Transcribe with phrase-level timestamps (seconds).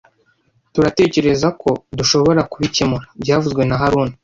[0.73, 4.13] turatekerezako dushobora kubikemura byavuzwe na haruna